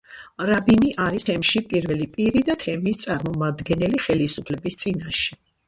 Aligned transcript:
რაბინი 0.49 0.87
არის 1.07 1.25
თემში 1.27 1.61
პირველი 1.73 2.09
პირი 2.17 2.43
და 2.49 2.57
თემის 2.65 3.05
წარმომადგენელი 3.05 4.05
ხელისუფლების 4.09 4.83
წინაშე. 4.85 5.43